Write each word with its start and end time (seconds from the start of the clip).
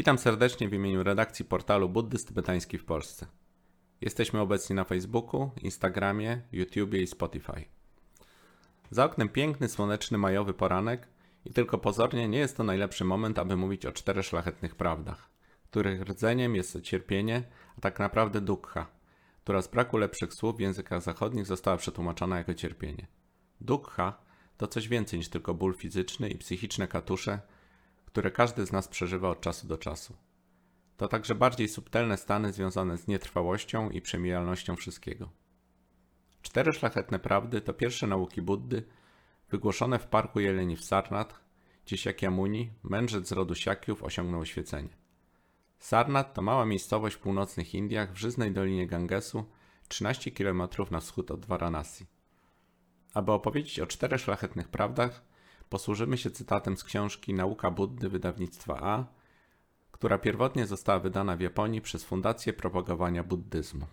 Witam 0.00 0.18
serdecznie 0.18 0.68
w 0.68 0.72
imieniu 0.72 1.02
redakcji 1.02 1.44
portalu 1.44 1.88
Buddyst 1.88 2.28
Tybetański 2.28 2.78
w 2.78 2.84
Polsce. 2.84 3.26
Jesteśmy 4.00 4.40
obecni 4.40 4.76
na 4.76 4.84
Facebooku, 4.84 5.50
Instagramie, 5.62 6.42
YouTubie 6.52 7.02
i 7.02 7.06
Spotify. 7.06 7.64
Za 8.90 9.04
oknem 9.04 9.28
piękny, 9.28 9.68
słoneczny, 9.68 10.18
majowy 10.18 10.54
poranek 10.54 11.08
i 11.44 11.52
tylko 11.52 11.78
pozornie 11.78 12.28
nie 12.28 12.38
jest 12.38 12.56
to 12.56 12.64
najlepszy 12.64 13.04
moment, 13.04 13.38
aby 13.38 13.56
mówić 13.56 13.86
o 13.86 13.92
czterech 13.92 14.26
szlachetnych 14.26 14.74
prawdach, 14.74 15.30
których 15.70 16.02
rdzeniem 16.02 16.56
jest 16.56 16.80
cierpienie, 16.80 17.42
a 17.78 17.80
tak 17.80 17.98
naprawdę 17.98 18.40
dukkha, 18.40 18.86
która 19.42 19.62
z 19.62 19.68
braku 19.68 19.96
lepszych 19.96 20.34
słów 20.34 20.56
w 20.56 20.60
językach 20.60 21.02
zachodnich 21.02 21.46
została 21.46 21.76
przetłumaczona 21.76 22.38
jako 22.38 22.54
cierpienie. 22.54 23.06
Dukkha 23.60 24.20
to 24.56 24.66
coś 24.66 24.88
więcej 24.88 25.18
niż 25.18 25.28
tylko 25.28 25.54
ból 25.54 25.74
fizyczny 25.74 26.28
i 26.28 26.38
psychiczne 26.38 26.88
katusze, 26.88 27.40
które 28.12 28.30
każdy 28.30 28.66
z 28.66 28.72
nas 28.72 28.88
przeżywa 28.88 29.28
od 29.30 29.40
czasu 29.40 29.66
do 29.66 29.78
czasu. 29.78 30.16
To 30.96 31.08
także 31.08 31.34
bardziej 31.34 31.68
subtelne 31.68 32.16
stany 32.16 32.52
związane 32.52 32.98
z 32.98 33.06
nietrwałością 33.06 33.90
i 33.90 34.00
przemijalnością 34.00 34.76
wszystkiego. 34.76 35.30
Cztery 36.42 36.72
szlachetne 36.72 37.18
prawdy 37.18 37.60
to 37.60 37.74
pierwsze 37.74 38.06
nauki 38.06 38.42
Buddy, 38.42 38.82
wygłoszone 39.50 39.98
w 39.98 40.06
parku 40.06 40.40
Jeleni 40.40 40.76
w 40.76 40.84
Sarnath, 40.84 41.40
gdzie 41.86 41.96
Shakyamuni, 41.96 42.70
mędrzec 42.82 43.28
z 43.28 43.32
rodu 43.32 43.54
Siakiów, 43.54 44.02
osiągnął 44.02 44.40
oświecenie. 44.40 44.96
Sarnath 45.78 46.32
to 46.32 46.42
mała 46.42 46.66
miejscowość 46.66 47.16
w 47.16 47.18
północnych 47.18 47.74
Indiach 47.74 48.12
w 48.12 48.16
żyznej 48.16 48.52
dolinie 48.52 48.86
Gangesu, 48.86 49.44
13 49.88 50.30
km 50.30 50.62
na 50.90 51.00
wschód 51.00 51.30
od 51.30 51.46
Varanasi. 51.46 52.06
Aby 53.14 53.32
opowiedzieć 53.32 53.80
o 53.80 53.86
czterech 53.86 54.20
szlachetnych 54.20 54.68
prawdach, 54.68 55.29
posłużymy 55.70 56.18
się 56.18 56.30
cytatem 56.30 56.76
z 56.76 56.84
książki 56.84 57.34
Nauka 57.34 57.70
Buddy 57.70 58.08
wydawnictwa 58.08 58.80
A, 58.82 59.04
która 59.92 60.18
pierwotnie 60.18 60.66
została 60.66 60.98
wydana 60.98 61.36
w 61.36 61.40
Japonii 61.40 61.80
przez 61.80 62.04
Fundację 62.04 62.52
Propagowania 62.52 63.24
Buddyzmu. 63.24 63.86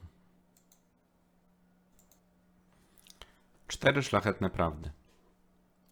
Cztery 3.68 4.04
szlachetne 4.04 4.50
prawdy. 4.50 4.92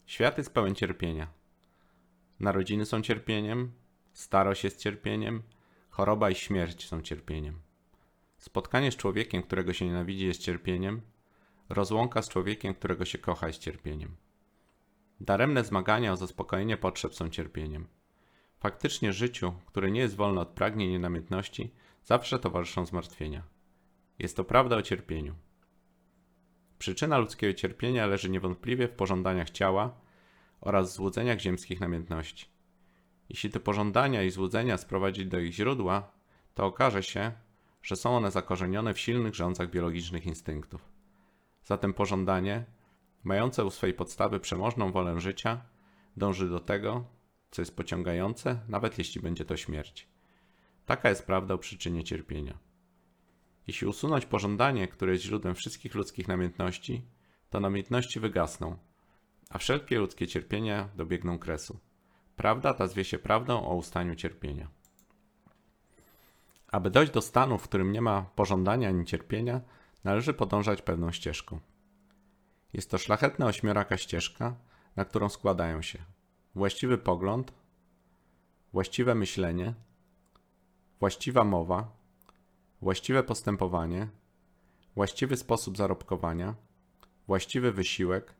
Świat 0.05 0.37
jest 0.37 0.53
pełen 0.53 0.75
cierpienia. 0.75 1.27
Narodziny 2.39 2.85
są 2.85 3.01
cierpieniem, 3.01 3.71
starość 4.13 4.63
jest 4.63 4.79
cierpieniem, 4.79 5.43
choroba 5.89 6.29
i 6.29 6.35
śmierć 6.35 6.87
są 6.87 7.01
cierpieniem. 7.01 7.59
Spotkanie 8.37 8.91
z 8.91 8.95
człowiekiem, 8.95 9.43
którego 9.43 9.73
się 9.73 9.85
nienawidzi, 9.85 10.25
jest 10.25 10.41
cierpieniem, 10.41 11.01
rozłąka 11.69 12.21
z 12.21 12.29
człowiekiem, 12.29 12.73
którego 12.73 13.05
się 13.05 13.17
kocha, 13.17 13.47
jest 13.47 13.59
cierpieniem. 13.59 14.24
Daremne 15.21 15.63
zmagania 15.63 16.13
o 16.13 16.17
zaspokojenie 16.17 16.77
potrzeb 16.77 17.15
są 17.15 17.29
cierpieniem. 17.29 17.87
Faktycznie 18.59 19.13
życiu, 19.13 19.53
które 19.65 19.91
nie 19.91 19.99
jest 19.99 20.15
wolne 20.15 20.41
od 20.41 20.49
pragnień 20.49 20.91
i 20.91 20.99
namiętności, 20.99 21.73
zawsze 22.03 22.39
towarzyszą 22.39 22.85
zmartwienia. 22.85 23.43
Jest 24.19 24.37
to 24.37 24.43
prawda 24.43 24.75
o 24.75 24.81
cierpieniu. 24.81 25.35
Przyczyna 26.77 27.17
ludzkiego 27.17 27.53
cierpienia 27.53 28.07
leży 28.07 28.29
niewątpliwie 28.29 28.87
w 28.87 28.91
pożądaniach 28.91 29.49
ciała 29.49 30.01
oraz 30.61 30.93
złudzeniach 30.93 31.39
ziemskich 31.39 31.79
namiętności. 31.79 32.45
Jeśli 33.29 33.49
te 33.49 33.59
pożądania 33.59 34.23
i 34.23 34.31
złudzenia 34.31 34.77
sprowadzić 34.77 35.25
do 35.25 35.39
ich 35.39 35.53
źródła, 35.53 36.11
to 36.53 36.65
okaże 36.65 37.03
się, 37.03 37.31
że 37.83 37.95
są 37.95 38.17
one 38.17 38.31
zakorzenione 38.31 38.93
w 38.93 38.99
silnych 38.99 39.35
rządzach 39.35 39.69
biologicznych 39.69 40.25
instynktów. 40.25 40.81
Zatem 41.63 41.93
pożądanie, 41.93 42.65
mające 43.25 43.65
u 43.65 43.69
swej 43.69 43.93
podstawy 43.93 44.39
przemożną 44.39 44.91
wolę 44.91 45.19
życia, 45.19 45.61
dąży 46.17 46.49
do 46.49 46.59
tego, 46.59 47.05
co 47.51 47.61
jest 47.61 47.75
pociągające, 47.75 48.59
nawet 48.67 48.97
jeśli 48.97 49.21
będzie 49.21 49.45
to 49.45 49.57
śmierć. 49.57 50.07
Taka 50.85 51.09
jest 51.09 51.25
prawda 51.25 51.53
o 51.53 51.57
przyczynie 51.57 52.03
cierpienia. 52.03 52.57
Jeśli 53.67 53.87
usunąć 53.87 54.25
pożądanie, 54.25 54.87
które 54.87 55.11
jest 55.11 55.23
źródłem 55.23 55.55
wszystkich 55.55 55.95
ludzkich 55.95 56.27
namiętności, 56.27 57.05
to 57.49 57.59
namiętności 57.59 58.19
wygasną, 58.19 58.77
a 59.49 59.57
wszelkie 59.57 59.99
ludzkie 59.99 60.27
cierpienia 60.27 60.89
dobiegną 60.95 61.39
kresu. 61.39 61.79
Prawda 62.35 62.73
ta 62.73 62.87
zwie 62.87 63.03
się 63.03 63.19
prawdą 63.19 63.65
o 63.65 63.75
ustaniu 63.75 64.15
cierpienia. 64.15 64.67
Aby 66.67 66.89
dojść 66.89 67.11
do 67.11 67.21
stanu, 67.21 67.57
w 67.57 67.63
którym 67.63 67.91
nie 67.91 68.01
ma 68.01 68.21
pożądania 68.21 68.89
ani 68.89 69.05
cierpienia, 69.05 69.61
należy 70.03 70.33
podążać 70.33 70.81
pewną 70.81 71.11
ścieżką. 71.11 71.59
Jest 72.75 72.91
to 72.91 72.97
szlachetna 72.97 73.45
ośmioraka 73.45 73.97
ścieżka, 73.97 74.55
na 74.95 75.05
którą 75.05 75.29
składają 75.29 75.81
się 75.81 75.99
właściwy 76.55 76.97
pogląd, 76.97 77.53
właściwe 78.73 79.15
myślenie, 79.15 79.73
właściwa 80.99 81.43
mowa, 81.43 81.91
właściwe 82.81 83.23
postępowanie, 83.23 84.07
właściwy 84.95 85.37
sposób 85.37 85.77
zarobkowania, 85.77 86.55
właściwy 87.27 87.71
wysiłek, 87.71 88.33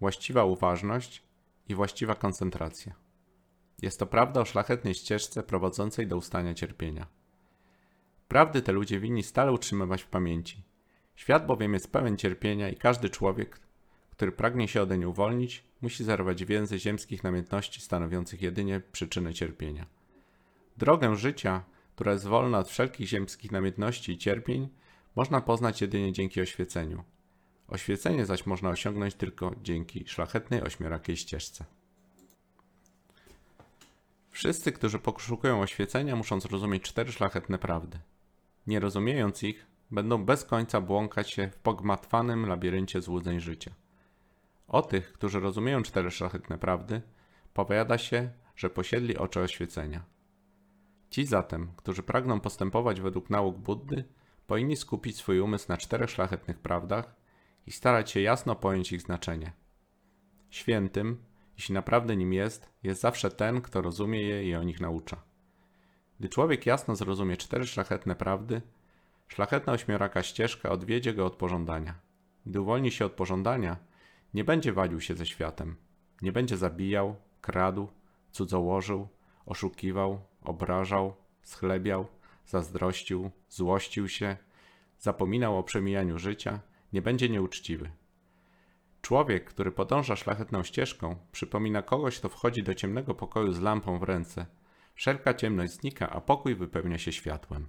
właściwa 0.00 0.44
uważność 0.44 1.22
i 1.68 1.74
właściwa 1.74 2.14
koncentracja. 2.14 2.94
Jest 3.82 3.98
to 3.98 4.06
prawda 4.06 4.40
o 4.40 4.44
szlachetnej 4.44 4.94
ścieżce 4.94 5.42
prowadzącej 5.42 6.06
do 6.06 6.16
ustania 6.16 6.54
cierpienia. 6.54 7.06
Prawdy 8.28 8.62
te 8.62 8.72
ludzie 8.72 9.00
winni 9.00 9.22
stale 9.22 9.52
utrzymywać 9.52 10.02
w 10.02 10.08
pamięci. 10.08 10.71
Świat 11.14 11.46
bowiem 11.46 11.74
jest 11.74 11.92
pełen 11.92 12.16
cierpienia 12.16 12.68
i 12.68 12.76
każdy 12.76 13.10
człowiek, 13.10 13.60
który 14.10 14.32
pragnie 14.32 14.68
się 14.68 14.82
odeń 14.82 15.04
uwolnić, 15.04 15.64
musi 15.82 16.04
zerwać 16.04 16.44
więzy 16.44 16.78
ziemskich 16.78 17.24
namiętności 17.24 17.80
stanowiących 17.80 18.42
jedynie 18.42 18.80
przyczynę 18.92 19.34
cierpienia. 19.34 19.86
Drogę 20.76 21.16
życia, 21.16 21.64
która 21.94 22.12
jest 22.12 22.26
wolna 22.26 22.58
od 22.58 22.68
wszelkich 22.68 23.08
ziemskich 23.08 23.52
namiętności 23.52 24.12
i 24.12 24.18
cierpień, 24.18 24.68
można 25.16 25.40
poznać 25.40 25.80
jedynie 25.80 26.12
dzięki 26.12 26.40
oświeceniu. 26.40 27.04
Oświecenie 27.68 28.26
zaś 28.26 28.46
można 28.46 28.70
osiągnąć 28.70 29.14
tylko 29.14 29.54
dzięki 29.62 30.04
szlachetnej 30.06 30.62
ośmiorakiej 30.62 31.16
ścieżce. 31.16 31.64
Wszyscy, 34.30 34.72
którzy 34.72 34.98
poszukują 34.98 35.60
oświecenia, 35.60 36.16
muszą 36.16 36.40
zrozumieć 36.40 36.82
cztery 36.82 37.12
szlachetne 37.12 37.58
prawdy. 37.58 37.98
Nie 38.66 38.80
rozumiejąc 38.80 39.42
ich, 39.42 39.66
będą 39.92 40.24
bez 40.24 40.44
końca 40.44 40.80
błąkać 40.80 41.30
się 41.30 41.50
w 41.50 41.56
pogmatwanym 41.56 42.46
labiryncie 42.46 43.00
złudzeń 43.00 43.40
życia. 43.40 43.70
O 44.68 44.82
tych, 44.82 45.12
którzy 45.12 45.40
rozumieją 45.40 45.82
cztery 45.82 46.10
szlachetne 46.10 46.58
prawdy, 46.58 47.02
powiada 47.54 47.98
się, 47.98 48.30
że 48.56 48.70
posiedli 48.70 49.16
oczy 49.16 49.40
oświecenia. 49.40 50.04
Ci 51.10 51.26
zatem, 51.26 51.72
którzy 51.76 52.02
pragną 52.02 52.40
postępować 52.40 53.00
według 53.00 53.30
nauk 53.30 53.58
Buddy, 53.58 54.04
powinni 54.46 54.76
skupić 54.76 55.16
swój 55.16 55.40
umysł 55.40 55.66
na 55.68 55.76
czterech 55.76 56.10
szlachetnych 56.10 56.58
prawdach 56.58 57.14
i 57.66 57.72
starać 57.72 58.10
się 58.10 58.20
jasno 58.20 58.54
pojąć 58.54 58.92
ich 58.92 59.00
znaczenie. 59.00 59.52
Świętym, 60.50 61.24
jeśli 61.56 61.74
naprawdę 61.74 62.16
nim 62.16 62.32
jest, 62.32 62.68
jest 62.82 63.00
zawsze 63.00 63.30
ten, 63.30 63.60
kto 63.60 63.82
rozumie 63.82 64.22
je 64.22 64.44
i 64.48 64.54
o 64.54 64.62
nich 64.62 64.80
naucza. 64.80 65.22
Gdy 66.18 66.28
człowiek 66.28 66.66
jasno 66.66 66.96
zrozumie 66.96 67.36
cztery 67.36 67.66
szlachetne 67.66 68.14
prawdy, 68.14 68.62
szlachetna 69.32 69.72
ośmioraka 69.72 70.22
ścieżka 70.22 70.70
odwiedzie 70.70 71.14
go 71.14 71.26
od 71.26 71.36
pożądania. 71.36 71.94
Gdy 72.46 72.60
uwolni 72.60 72.90
się 72.90 73.04
od 73.04 73.12
pożądania, 73.12 73.76
nie 74.34 74.44
będzie 74.44 74.72
walił 74.72 75.00
się 75.00 75.14
ze 75.14 75.26
światem, 75.26 75.76
nie 76.22 76.32
będzie 76.32 76.56
zabijał, 76.56 77.16
kradł, 77.40 77.88
cudzołożył, 78.32 79.08
oszukiwał, 79.46 80.20
obrażał, 80.44 81.16
schlebiał, 81.42 82.06
zazdrościł, 82.46 83.30
złościł 83.48 84.08
się, 84.08 84.36
zapominał 84.98 85.58
o 85.58 85.62
przemijaniu 85.62 86.18
życia, 86.18 86.60
nie 86.92 87.02
będzie 87.02 87.28
nieuczciwy. 87.28 87.90
Człowiek, 89.02 89.44
który 89.44 89.72
podąża 89.72 90.16
szlachetną 90.16 90.62
ścieżką, 90.62 91.16
przypomina 91.32 91.82
kogoś, 91.82 92.18
kto 92.18 92.28
wchodzi 92.28 92.62
do 92.62 92.74
ciemnego 92.74 93.14
pokoju 93.14 93.52
z 93.52 93.60
lampą 93.60 93.98
w 93.98 94.02
ręce. 94.02 94.46
Wszelka 94.94 95.34
ciemność 95.34 95.72
znika, 95.72 96.10
a 96.10 96.20
pokój 96.20 96.54
wypełnia 96.54 96.98
się 96.98 97.12
światłem. 97.12 97.66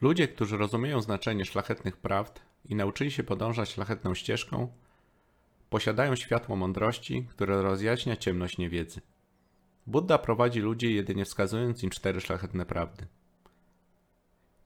Ludzie, 0.00 0.28
którzy 0.28 0.56
rozumieją 0.56 1.00
znaczenie 1.00 1.44
szlachetnych 1.44 1.96
prawd 1.96 2.42
i 2.64 2.74
nauczyli 2.74 3.10
się 3.10 3.22
podążać 3.22 3.68
szlachetną 3.68 4.14
ścieżką, 4.14 4.72
posiadają 5.70 6.16
światło 6.16 6.56
mądrości, 6.56 7.26
które 7.30 7.62
rozjaśnia 7.62 8.16
ciemność 8.16 8.58
niewiedzy. 8.58 9.00
Buddha 9.86 10.18
prowadzi 10.18 10.60
ludzi 10.60 10.94
jedynie 10.94 11.24
wskazując 11.24 11.82
im 11.82 11.90
cztery 11.90 12.20
szlachetne 12.20 12.66
prawdy. 12.66 13.06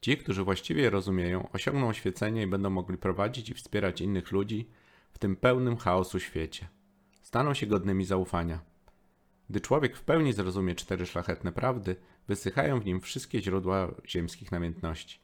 Ci, 0.00 0.16
którzy 0.16 0.44
właściwie 0.44 0.82
je 0.82 0.90
rozumieją, 0.90 1.48
osiągną 1.52 1.88
oświecenie 1.88 2.42
i 2.42 2.46
będą 2.46 2.70
mogli 2.70 2.98
prowadzić 2.98 3.50
i 3.50 3.54
wspierać 3.54 4.00
innych 4.00 4.32
ludzi 4.32 4.68
w 5.12 5.18
tym 5.18 5.36
pełnym 5.36 5.76
chaosu 5.76 6.20
świecie. 6.20 6.68
Staną 7.22 7.54
się 7.54 7.66
godnymi 7.66 8.04
zaufania. 8.04 8.71
Gdy 9.52 9.60
człowiek 9.60 9.96
w 9.96 10.02
pełni 10.02 10.32
zrozumie 10.32 10.74
cztery 10.74 11.06
szlachetne 11.06 11.52
prawdy, 11.52 11.96
wysychają 12.28 12.80
w 12.80 12.84
nim 12.84 13.00
wszystkie 13.00 13.42
źródła 13.42 13.94
ziemskich 14.06 14.52
namiętności. 14.52 15.20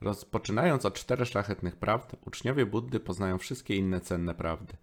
Rozpoczynając 0.00 0.84
od 0.84 0.94
czterech 0.94 1.28
szlachetnych 1.28 1.76
prawd, 1.76 2.16
uczniowie 2.26 2.66
Buddy 2.66 3.00
poznają 3.00 3.38
wszystkie 3.38 3.76
inne 3.76 4.00
cenne 4.00 4.34
prawdy. 4.34 4.76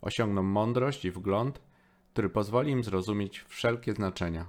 Osiągną 0.00 0.42
mądrość 0.42 1.04
i 1.04 1.10
wgląd 1.10 1.60
który 2.12 2.28
pozwoli 2.28 2.72
im 2.72 2.84
zrozumieć 2.84 3.44
wszelkie 3.48 3.92
znaczenia 3.92 4.46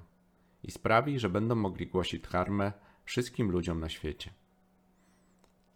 i 0.63 0.71
sprawi, 0.71 1.19
że 1.19 1.29
będą 1.29 1.55
mogli 1.55 1.87
głosić 1.87 2.23
dharmę 2.23 2.71
wszystkim 3.03 3.51
ludziom 3.51 3.79
na 3.79 3.89
świecie. 3.89 4.33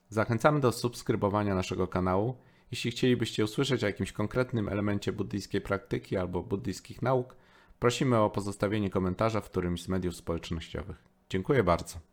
Zachęcamy 0.10 0.60
do 0.60 0.72
subskrybowania 0.72 1.56
naszego 1.56 1.88
kanału. 1.88 2.38
Jeśli 2.72 2.92
chcielibyście 2.92 3.44
usłyszeć 3.44 3.84
o 3.84 3.88
jakimś 3.88 4.12
konkretnym 4.12 4.70
elemencie 4.70 5.12
buddyjskiej 5.12 5.62
praktyki 5.62 6.18
albo 6.18 6.44
buddyjskich 6.44 7.02
nauk, 7.02 7.36
prosimy 7.82 8.18
o 8.18 8.30
pozostawienie 8.30 8.90
komentarza 8.90 9.42
w 9.42 9.50
którymś 9.50 9.84
z 9.84 9.88
mediów 9.88 10.16
społecznościowych. 10.16 11.04
Dziękuję 11.30 11.64
bardzo. 11.64 12.11